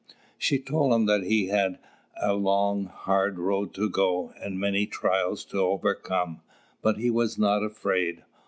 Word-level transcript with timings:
She 0.39 0.57
told 0.57 0.93
him 0.95 1.05
that 1.05 1.25
he 1.25 1.49
had 1.49 1.77
a 2.19 2.33
long, 2.33 2.85
hard 2.85 3.37
road 3.37 3.71
to 3.75 3.87
go, 3.87 4.33
and 4.41 4.59
many 4.59 4.87
trials 4.87 5.45
to 5.45 5.59
overcome; 5.59 6.41
but 6.81 6.97
he 6.97 7.11
was 7.11 7.37
not 7.37 7.61
afraid. 7.63 8.23